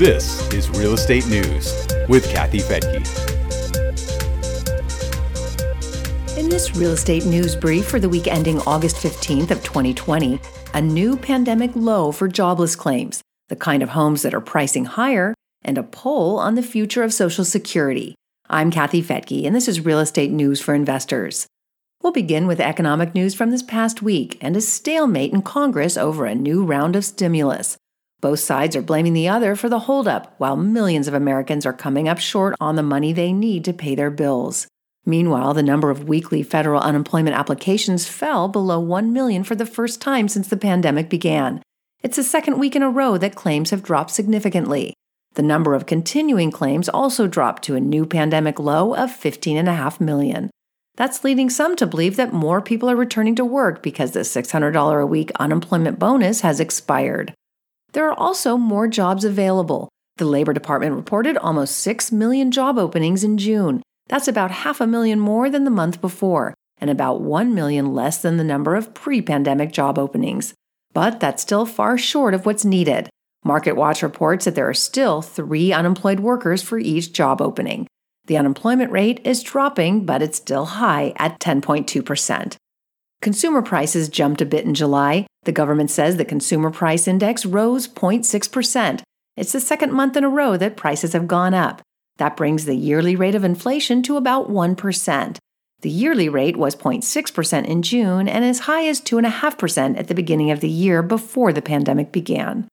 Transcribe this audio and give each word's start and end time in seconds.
This 0.00 0.50
is 0.54 0.70
Real 0.70 0.94
Estate 0.94 1.26
News 1.26 1.86
with 2.08 2.26
Kathy 2.30 2.60
Fettke. 2.60 3.06
In 6.38 6.48
this 6.48 6.74
real 6.74 6.92
estate 6.92 7.26
news 7.26 7.54
brief 7.54 7.86
for 7.86 8.00
the 8.00 8.08
week 8.08 8.26
ending 8.26 8.60
August 8.60 8.96
15th 8.96 9.50
of 9.50 9.62
2020, 9.62 10.40
a 10.72 10.80
new 10.80 11.18
pandemic 11.18 11.72
low 11.74 12.12
for 12.12 12.28
jobless 12.28 12.76
claims, 12.76 13.20
the 13.48 13.56
kind 13.56 13.82
of 13.82 13.90
homes 13.90 14.22
that 14.22 14.32
are 14.32 14.40
pricing 14.40 14.86
higher, 14.86 15.34
and 15.60 15.76
a 15.76 15.82
poll 15.82 16.38
on 16.38 16.54
the 16.54 16.62
future 16.62 17.02
of 17.02 17.12
Social 17.12 17.44
Security. 17.44 18.14
I'm 18.48 18.70
Kathy 18.70 19.02
Fettke, 19.02 19.44
and 19.46 19.54
this 19.54 19.68
is 19.68 19.84
Real 19.84 20.00
Estate 20.00 20.30
News 20.30 20.62
for 20.62 20.72
Investors. 20.72 21.46
We'll 22.02 22.14
begin 22.14 22.46
with 22.46 22.58
economic 22.58 23.14
news 23.14 23.34
from 23.34 23.50
this 23.50 23.62
past 23.62 24.00
week 24.00 24.38
and 24.40 24.56
a 24.56 24.62
stalemate 24.62 25.34
in 25.34 25.42
Congress 25.42 25.98
over 25.98 26.24
a 26.24 26.34
new 26.34 26.64
round 26.64 26.96
of 26.96 27.04
stimulus. 27.04 27.76
Both 28.20 28.40
sides 28.40 28.76
are 28.76 28.82
blaming 28.82 29.14
the 29.14 29.28
other 29.28 29.56
for 29.56 29.68
the 29.68 29.80
holdup, 29.80 30.34
while 30.38 30.56
millions 30.56 31.08
of 31.08 31.14
Americans 31.14 31.64
are 31.64 31.72
coming 31.72 32.08
up 32.08 32.18
short 32.18 32.54
on 32.60 32.76
the 32.76 32.82
money 32.82 33.12
they 33.12 33.32
need 33.32 33.64
to 33.64 33.72
pay 33.72 33.94
their 33.94 34.10
bills. 34.10 34.66
Meanwhile, 35.06 35.54
the 35.54 35.62
number 35.62 35.90
of 35.90 36.08
weekly 36.08 36.42
federal 36.42 36.82
unemployment 36.82 37.34
applications 37.34 38.06
fell 38.06 38.48
below 38.48 38.78
1 38.78 39.12
million 39.12 39.42
for 39.42 39.54
the 39.54 39.64
first 39.64 40.02
time 40.02 40.28
since 40.28 40.48
the 40.48 40.58
pandemic 40.58 41.08
began. 41.08 41.62
It's 42.02 42.16
the 42.16 42.22
second 42.22 42.58
week 42.58 42.76
in 42.76 42.82
a 42.82 42.90
row 42.90 43.16
that 43.16 43.34
claims 43.34 43.70
have 43.70 43.82
dropped 43.82 44.10
significantly. 44.10 44.92
The 45.34 45.42
number 45.42 45.74
of 45.74 45.86
continuing 45.86 46.50
claims 46.50 46.88
also 46.88 47.26
dropped 47.26 47.62
to 47.64 47.74
a 47.74 47.80
new 47.80 48.04
pandemic 48.04 48.58
low 48.58 48.94
of 48.94 49.10
15.5 49.10 50.00
million. 50.00 50.50
That's 50.96 51.24
leading 51.24 51.48
some 51.48 51.76
to 51.76 51.86
believe 51.86 52.16
that 52.16 52.32
more 52.32 52.60
people 52.60 52.90
are 52.90 52.96
returning 52.96 53.34
to 53.36 53.44
work 53.44 53.82
because 53.82 54.10
the 54.12 54.20
$600 54.20 55.02
a 55.02 55.06
week 55.06 55.30
unemployment 55.38 55.98
bonus 55.98 56.42
has 56.42 56.60
expired. 56.60 57.32
There 57.92 58.08
are 58.08 58.18
also 58.18 58.56
more 58.56 58.88
jobs 58.88 59.24
available. 59.24 59.88
The 60.16 60.24
Labor 60.24 60.52
Department 60.52 60.94
reported 60.94 61.36
almost 61.36 61.78
6 61.78 62.12
million 62.12 62.50
job 62.50 62.78
openings 62.78 63.24
in 63.24 63.38
June. 63.38 63.82
That's 64.08 64.28
about 64.28 64.50
half 64.50 64.80
a 64.80 64.86
million 64.86 65.18
more 65.18 65.50
than 65.50 65.64
the 65.64 65.70
month 65.70 66.00
before, 66.00 66.54
and 66.78 66.90
about 66.90 67.20
1 67.20 67.54
million 67.54 67.94
less 67.94 68.20
than 68.20 68.36
the 68.36 68.44
number 68.44 68.76
of 68.76 68.94
pre 68.94 69.22
pandemic 69.22 69.72
job 69.72 69.98
openings. 69.98 70.54
But 70.92 71.20
that's 71.20 71.42
still 71.42 71.66
far 71.66 71.96
short 71.96 72.34
of 72.34 72.46
what's 72.46 72.64
needed. 72.64 73.08
MarketWatch 73.46 74.02
reports 74.02 74.44
that 74.44 74.54
there 74.54 74.68
are 74.68 74.74
still 74.74 75.22
three 75.22 75.72
unemployed 75.72 76.20
workers 76.20 76.62
for 76.62 76.78
each 76.78 77.12
job 77.12 77.40
opening. 77.40 77.86
The 78.26 78.36
unemployment 78.36 78.92
rate 78.92 79.20
is 79.24 79.42
dropping, 79.42 80.04
but 80.04 80.22
it's 80.22 80.36
still 80.36 80.66
high 80.66 81.14
at 81.16 81.40
10.2%. 81.40 82.56
Consumer 83.22 83.60
prices 83.60 84.08
jumped 84.08 84.40
a 84.40 84.46
bit 84.46 84.64
in 84.64 84.72
July. 84.72 85.26
The 85.42 85.52
government 85.52 85.90
says 85.90 86.16
the 86.16 86.24
consumer 86.24 86.70
price 86.70 87.06
index 87.06 87.44
rose 87.44 87.86
0.6%. 87.86 89.02
It's 89.36 89.52
the 89.52 89.60
second 89.60 89.92
month 89.92 90.16
in 90.16 90.24
a 90.24 90.28
row 90.28 90.56
that 90.56 90.76
prices 90.76 91.12
have 91.12 91.28
gone 91.28 91.52
up. 91.52 91.82
That 92.16 92.36
brings 92.36 92.64
the 92.64 92.74
yearly 92.74 93.16
rate 93.16 93.34
of 93.34 93.44
inflation 93.44 94.02
to 94.04 94.16
about 94.16 94.50
1%. 94.50 95.36
The 95.82 95.90
yearly 95.90 96.28
rate 96.28 96.56
was 96.56 96.76
0.6% 96.76 97.66
in 97.66 97.82
June 97.82 98.28
and 98.28 98.44
as 98.44 98.60
high 98.60 98.86
as 98.86 99.00
2.5% 99.00 99.98
at 99.98 100.08
the 100.08 100.14
beginning 100.14 100.50
of 100.50 100.60
the 100.60 100.68
year 100.68 101.02
before 101.02 101.52
the 101.52 101.62
pandemic 101.62 102.12
began. 102.12 102.68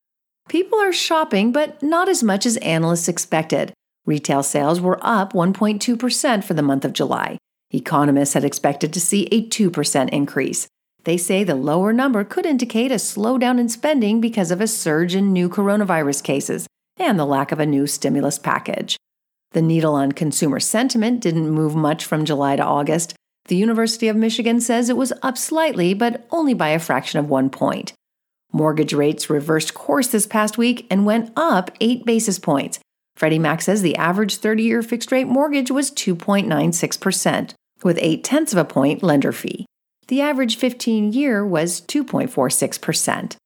People 0.48 0.78
are 0.78 0.92
shopping, 0.92 1.52
but 1.52 1.82
not 1.82 2.08
as 2.08 2.22
much 2.22 2.46
as 2.46 2.56
analysts 2.58 3.08
expected. 3.08 3.72
Retail 4.06 4.42
sales 4.42 4.80
were 4.80 4.98
up 5.02 5.34
1.2% 5.34 6.44
for 6.44 6.54
the 6.54 6.62
month 6.62 6.86
of 6.86 6.94
July. 6.94 7.36
Economists 7.72 8.34
had 8.34 8.44
expected 8.44 8.92
to 8.92 9.00
see 9.00 9.24
a 9.26 9.46
2% 9.46 10.08
increase. 10.10 10.66
They 11.04 11.16
say 11.16 11.44
the 11.44 11.54
lower 11.54 11.92
number 11.92 12.24
could 12.24 12.46
indicate 12.46 12.90
a 12.90 12.96
slowdown 12.96 13.58
in 13.60 13.68
spending 13.68 14.20
because 14.20 14.50
of 14.50 14.60
a 14.60 14.66
surge 14.66 15.14
in 15.14 15.32
new 15.32 15.48
coronavirus 15.48 16.22
cases 16.22 16.66
and 16.96 17.18
the 17.18 17.26
lack 17.26 17.52
of 17.52 17.60
a 17.60 17.66
new 17.66 17.86
stimulus 17.86 18.38
package. 18.38 18.96
The 19.52 19.62
needle 19.62 19.94
on 19.94 20.12
consumer 20.12 20.60
sentiment 20.60 21.20
didn't 21.20 21.50
move 21.50 21.74
much 21.74 22.04
from 22.04 22.24
July 22.24 22.56
to 22.56 22.62
August. 22.62 23.14
The 23.46 23.56
University 23.56 24.08
of 24.08 24.16
Michigan 24.16 24.60
says 24.60 24.90
it 24.90 24.96
was 24.96 25.12
up 25.22 25.38
slightly, 25.38 25.94
but 25.94 26.26
only 26.30 26.54
by 26.54 26.68
a 26.70 26.78
fraction 26.78 27.18
of 27.18 27.30
one 27.30 27.48
point. 27.48 27.92
Mortgage 28.52 28.92
rates 28.92 29.30
reversed 29.30 29.74
course 29.74 30.08
this 30.08 30.26
past 30.26 30.58
week 30.58 30.86
and 30.90 31.06
went 31.06 31.32
up 31.36 31.70
8 31.80 32.04
basis 32.04 32.38
points. 32.38 32.78
Freddie 33.16 33.38
Mac 33.38 33.62
says 33.62 33.82
the 33.82 33.96
average 33.96 34.36
30 34.36 34.62
year 34.62 34.82
fixed 34.82 35.10
rate 35.10 35.26
mortgage 35.26 35.70
was 35.70 35.90
2.96%, 35.90 37.54
with 37.82 37.98
8 38.00 38.24
tenths 38.24 38.52
of 38.52 38.58
a 38.58 38.64
point 38.64 39.02
lender 39.02 39.32
fee. 39.32 39.66
The 40.08 40.20
average 40.20 40.56
15 40.56 41.12
year 41.12 41.44
was 41.44 41.80
2.46%. 41.82 43.36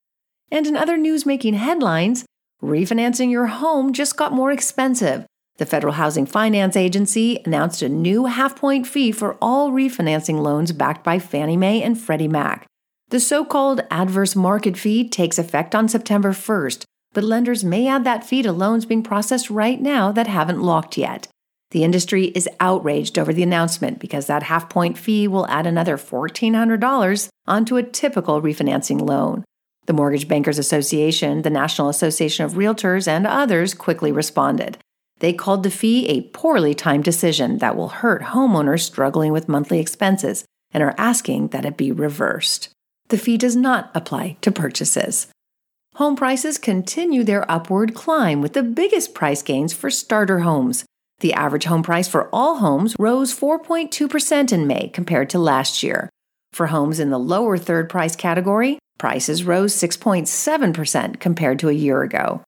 And 0.51 0.67
in 0.67 0.77
other 0.77 0.97
news 0.97 1.27
making 1.27 1.55
headlines, 1.55 2.25
refinancing 2.63 3.31
your 3.31 3.47
home 3.47 3.93
just 3.93 4.17
got 4.17 4.33
more 4.33 4.53
expensive. 4.53 5.27
The 5.59 5.67
Federal 5.67 5.95
Housing 5.95 6.27
Finance 6.27 6.77
Agency 6.77 7.41
announced 7.45 7.83
a 7.83 7.89
new 7.89 8.27
half 8.27 8.57
point 8.57 8.87
fee 8.87 9.13
for 9.13 9.37
all 9.43 9.71
refinancing 9.71 10.41
loans 10.41 10.73
backed 10.73 11.05
by 11.05 11.19
Fannie 11.19 11.57
Mae 11.57 11.83
and 11.83 12.01
Freddie 12.01 12.29
Mac. 12.29 12.67
The 13.09 13.21
so 13.21 13.45
called 13.45 13.83
adverse 13.91 14.35
market 14.35 14.77
fee 14.77 15.09
takes 15.09 15.39
effect 15.39 15.75
on 15.75 15.89
September 15.89 16.31
1st, 16.31 16.85
but 17.13 17.25
lenders 17.25 17.63
may 17.63 17.87
add 17.87 18.05
that 18.05 18.25
fee 18.25 18.43
to 18.43 18.53
loans 18.53 18.87
being 18.87 19.03
processed 19.03 19.51
right 19.51 19.81
now 19.81 20.11
that 20.13 20.27
haven't 20.27 20.63
locked 20.63 20.97
yet. 20.97 21.29
The 21.73 21.85
industry 21.85 22.27
is 22.27 22.49
outraged 22.61 23.19
over 23.19 23.33
the 23.33 23.43
announcement 23.43 23.99
because 23.99 24.27
that 24.27 24.43
half 24.45 24.69
point 24.69 24.99
fee 24.99 25.27
will 25.27 25.47
add 25.49 25.67
another 25.67 25.97
$1,400 25.97 27.29
onto 27.47 27.77
a 27.77 27.83
typical 27.83 28.43
refinancing 28.43 29.01
loan. 29.01 29.43
The 29.87 29.95
Mortgage 29.95 30.29
Bankers 30.29 30.59
Association, 30.59 31.43
the 31.43 31.51
National 31.51 31.89
Association 31.89 32.45
of 32.45 32.53
Realtors, 32.53 33.09
and 33.09 33.27
others 33.27 33.73
quickly 33.73 34.13
responded. 34.13 34.77
They 35.21 35.33
called 35.33 35.63
the 35.63 35.71
fee 35.71 36.07
a 36.09 36.29
poorly 36.33 36.75
timed 36.75 37.05
decision 37.05 37.57
that 37.59 37.75
will 37.75 37.89
hurt 37.89 38.23
homeowners 38.23 38.81
struggling 38.81 39.33
with 39.33 39.49
monthly 39.49 39.81
expenses 39.81 40.45
and 40.73 40.83
are 40.83 40.95
asking 40.99 41.49
that 41.49 41.65
it 41.65 41.79
be 41.79 41.91
reversed. 41.91 42.69
The 43.09 43.19
fee 43.19 43.39
does 43.39 43.57
not 43.57 43.91
apply 43.95 44.37
to 44.43 44.53
purchases. 44.53 45.29
Home 45.95 46.17
prices 46.17 46.59
continue 46.59 47.25
their 47.25 47.51
upward 47.51 47.95
climb 47.95 48.43
with 48.43 48.53
the 48.53 48.63
biggest 48.63 49.15
price 49.15 49.43
gains 49.43 49.73
for 49.73 49.91
starter 49.91 50.41
homes. 50.41 50.85
The 51.23 51.35
average 51.35 51.67
home 51.67 51.85
price 51.85 52.09
for 52.09 52.29
all 52.33 52.57
homes 52.57 52.97
rose 52.99 53.33
4.2% 53.33 54.53
in 54.53 54.67
May 54.67 54.89
compared 54.89 55.31
to 55.31 55.39
last 55.39 55.85
year. 55.85 56.11
For 56.53 56.67
homes 56.67 56.99
in 56.99 57.11
the 57.11 57.19
lower 57.19 57.57
third 57.57 57.89
price 57.89 58.17
category, 58.17 58.81
prices 58.99 59.45
rose 59.45 59.73
6.7% 59.73 61.21
compared 61.21 61.61
to 61.61 61.69
a 61.69 61.73
year 61.73 62.03
ago. 62.03 62.43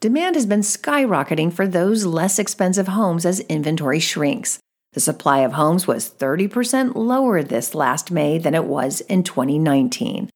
Demand 0.00 0.36
has 0.36 0.44
been 0.44 0.60
skyrocketing 0.60 1.50
for 1.50 1.66
those 1.66 2.04
less 2.04 2.38
expensive 2.38 2.88
homes 2.88 3.24
as 3.24 3.40
inventory 3.40 3.98
shrinks. 3.98 4.58
The 4.92 5.00
supply 5.00 5.38
of 5.38 5.52
homes 5.52 5.86
was 5.86 6.10
30% 6.10 6.96
lower 6.96 7.42
this 7.42 7.74
last 7.74 8.10
May 8.10 8.36
than 8.36 8.54
it 8.54 8.66
was 8.66 9.00
in 9.00 9.22
2019. 9.22 10.28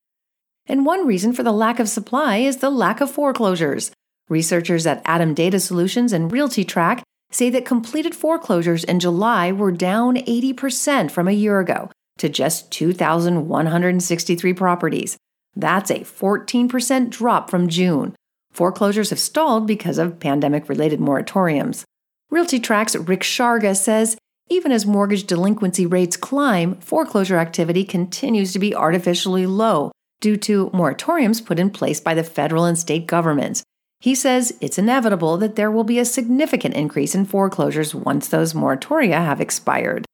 And 0.66 0.86
one 0.86 1.06
reason 1.06 1.34
for 1.34 1.42
the 1.42 1.52
lack 1.52 1.78
of 1.78 1.90
supply 1.90 2.38
is 2.38 2.56
the 2.56 2.70
lack 2.70 3.02
of 3.02 3.10
foreclosures. 3.10 3.90
Researchers 4.30 4.86
at 4.86 5.04
ATTOM 5.04 5.34
Data 5.34 5.60
Solutions 5.60 6.14
and 6.14 6.30
RealtyTrac 6.30 7.02
say 7.32 7.50
that 7.50 7.64
completed 7.64 8.14
foreclosures 8.14 8.84
in 8.84 9.00
July 9.00 9.52
were 9.52 9.72
down 9.72 10.16
80% 10.16 11.10
from 11.10 11.28
a 11.28 11.32
year 11.32 11.60
ago 11.60 11.90
to 12.18 12.28
just 12.28 12.70
2,163 12.72 14.52
properties. 14.52 15.16
That's 15.54 15.90
a 15.90 16.00
14% 16.00 17.10
drop 17.10 17.50
from 17.50 17.68
June. 17.68 18.14
Foreclosures 18.52 19.10
have 19.10 19.18
stalled 19.18 19.66
because 19.66 19.98
of 19.98 20.20
pandemic 20.20 20.68
related 20.68 21.00
moratoriums. 21.00 21.84
RealtyTrac's 22.30 22.96
Rick 22.96 23.20
Sharga 23.20 23.76
says 23.76 24.16
even 24.48 24.72
as 24.72 24.84
mortgage 24.84 25.24
delinquency 25.24 25.86
rates 25.86 26.16
climb, 26.16 26.74
foreclosure 26.76 27.38
activity 27.38 27.84
continues 27.84 28.52
to 28.52 28.58
be 28.58 28.74
artificially 28.74 29.46
low 29.46 29.92
due 30.20 30.36
to 30.36 30.68
moratoriums 30.70 31.44
put 31.44 31.58
in 31.58 31.70
place 31.70 32.00
by 32.00 32.12
the 32.12 32.22
federal 32.22 32.64
and 32.64 32.78
state 32.78 33.06
governments. 33.06 33.62
He 34.02 34.16
says 34.16 34.52
it's 34.60 34.78
inevitable 34.78 35.36
that 35.36 35.54
there 35.54 35.70
will 35.70 35.84
be 35.84 36.00
a 36.00 36.04
significant 36.04 36.74
increase 36.74 37.14
in 37.14 37.24
foreclosures 37.24 37.94
once 37.94 38.26
those 38.26 38.52
moratoria 38.52 39.24
have 39.24 39.40
expired. 39.40 40.04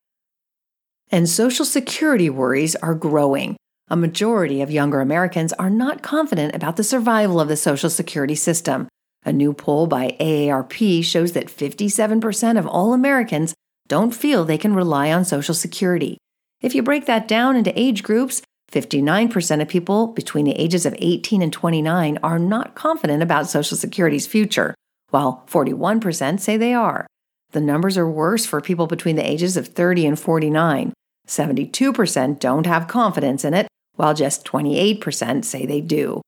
And 1.11 1.26
Social 1.26 1.64
Security 1.64 2.29
worries 2.29 2.76
are 2.76 2.94
growing. 2.94 3.56
A 3.88 3.96
majority 3.96 4.61
of 4.61 4.70
younger 4.70 5.00
Americans 5.00 5.55
are 5.55 5.70
not 5.70 6.02
confident 6.02 6.55
about 6.55 6.76
the 6.76 6.85
survival 6.85 7.40
of 7.40 7.49
the 7.49 7.56
Social 7.56 7.88
Security 7.88 8.35
system. 8.35 8.88
A 9.25 9.32
new 9.32 9.55
poll 9.55 9.87
by 9.87 10.14
AARP 10.20 11.02
shows 11.02 11.32
that 11.32 11.46
57% 11.46 12.58
of 12.58 12.67
all 12.67 12.93
Americans 12.93 13.55
don't 13.87 14.14
feel 14.14 14.44
they 14.44 14.58
can 14.58 14.75
rely 14.75 15.11
on 15.11 15.25
Social 15.25 15.55
Security. 15.55 16.19
If 16.61 16.75
you 16.75 16.82
break 16.82 17.06
that 17.06 17.26
down 17.26 17.56
into 17.56 17.73
age 17.75 18.02
groups, 18.02 18.43
59% 18.73 19.62
of 19.62 19.69
people 19.69 20.09
between 20.09 20.44
the 20.44 20.61
ages 20.61 20.85
of 20.85 20.94
18 20.99 21.41
and 21.41 21.53
29 21.53 22.19
are 22.23 22.38
not 22.38 22.75
confident 22.75 23.23
about 23.23 23.49
Social 23.49 23.76
Security's 23.76 24.26
future, 24.26 24.75
while 25.11 25.44
41% 25.49 26.38
say 26.38 26.56
they 26.56 26.75
are. 26.75 27.06
The 27.53 27.62
numbers 27.62 27.97
are 27.97 28.11
worse 28.11 28.44
for 28.44 28.61
people 28.61 28.87
between 28.87 29.17
the 29.17 29.29
ages 29.29 29.56
of 29.56 29.69
30 29.69 30.06
and 30.06 30.19
49. 30.19 30.93
72% 31.26 32.38
don't 32.38 32.67
have 32.67 32.88
confidence 32.88 33.44
in 33.44 33.55
it, 33.55 33.69
while 33.97 34.12
just 34.12 34.44
28% 34.44 35.44
say 35.44 35.65
they 35.65 35.81
do. 35.81 36.20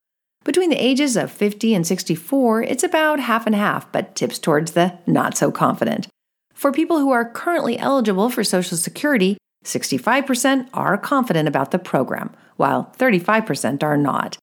Between 0.42 0.70
the 0.70 0.82
ages 0.82 1.16
of 1.16 1.30
50 1.30 1.74
and 1.74 1.86
64, 1.86 2.62
it's 2.62 2.82
about 2.82 3.20
half 3.20 3.46
and 3.46 3.54
half, 3.54 3.90
but 3.92 4.14
tips 4.14 4.38
towards 4.38 4.72
the 4.72 4.98
not 5.06 5.36
so 5.36 5.50
confident. 5.50 6.08
For 6.54 6.72
people 6.72 6.98
who 6.98 7.10
are 7.10 7.30
currently 7.30 7.78
eligible 7.78 8.30
for 8.30 8.42
Social 8.42 8.78
Security, 8.78 9.36
65% 9.64 10.68
are 10.72 10.96
confident 10.96 11.48
about 11.48 11.70
the 11.70 11.78
program, 11.78 12.30
while 12.56 12.94
35% 12.98 13.82
are 13.82 13.96
not. 13.96 14.38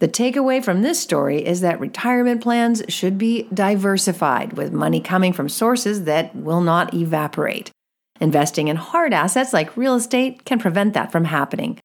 The 0.00 0.08
takeaway 0.08 0.64
from 0.64 0.82
this 0.82 0.98
story 0.98 1.46
is 1.46 1.60
that 1.60 1.78
retirement 1.78 2.42
plans 2.42 2.82
should 2.88 3.18
be 3.18 3.46
diversified, 3.52 4.54
with 4.54 4.72
money 4.72 5.00
coming 5.00 5.32
from 5.32 5.48
sources 5.48 6.02
that 6.04 6.34
will 6.34 6.62
not 6.62 6.94
evaporate. 6.94 7.70
Investing 8.18 8.66
in 8.68 8.76
hard 8.76 9.12
assets 9.12 9.52
like 9.52 9.76
real 9.76 9.94
estate 9.94 10.44
can 10.44 10.58
prevent 10.58 10.94
that 10.94 11.12
from 11.12 11.26
happening. 11.26 11.78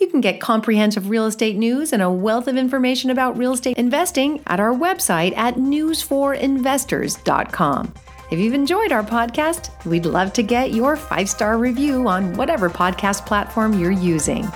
You 0.00 0.06
can 0.06 0.22
get 0.22 0.40
comprehensive 0.40 1.10
real 1.10 1.26
estate 1.26 1.56
news 1.56 1.92
and 1.92 2.02
a 2.02 2.10
wealth 2.10 2.48
of 2.48 2.56
information 2.56 3.10
about 3.10 3.36
real 3.36 3.52
estate 3.52 3.76
investing 3.76 4.40
at 4.46 4.58
our 4.58 4.72
website 4.72 5.36
at 5.36 5.56
newsforinvestors.com. 5.56 7.94
If 8.32 8.38
you've 8.38 8.54
enjoyed 8.54 8.92
our 8.92 9.02
podcast, 9.02 9.68
we'd 9.84 10.06
love 10.06 10.32
to 10.32 10.42
get 10.42 10.72
your 10.72 10.96
five 10.96 11.28
star 11.28 11.58
review 11.58 12.08
on 12.08 12.32
whatever 12.32 12.70
podcast 12.70 13.26
platform 13.26 13.78
you're 13.78 13.90
using. 13.90 14.46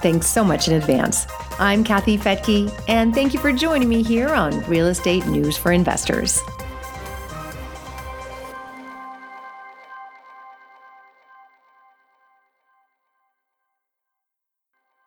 Thanks 0.00 0.28
so 0.28 0.44
much 0.44 0.68
in 0.68 0.74
advance. 0.74 1.26
I'm 1.58 1.82
Kathy 1.82 2.16
Fettke, 2.16 2.72
and 2.86 3.12
thank 3.12 3.34
you 3.34 3.40
for 3.40 3.50
joining 3.50 3.88
me 3.88 4.04
here 4.04 4.28
on 4.28 4.60
Real 4.66 4.86
Estate 4.86 5.26
News 5.26 5.56
for 5.56 5.72
Investors. 5.72 6.40